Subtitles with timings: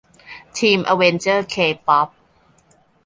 [0.57, 1.55] ทีมอเวนเจอร์เค
[1.87, 2.09] ป๊อป